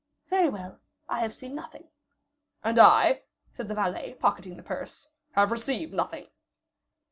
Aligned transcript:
"Very 0.31 0.49
well; 0.49 0.79
I 1.07 1.19
have 1.19 1.31
seen 1.31 1.53
nothing." 1.53 1.89
"And 2.63 2.79
I," 2.79 3.21
said 3.51 3.67
the 3.67 3.75
valet, 3.75 4.15
pocketing 4.15 4.57
the 4.57 4.63
purse, 4.63 5.07
"have 5.33 5.51
received 5.51 5.93
nothing." 5.93 6.25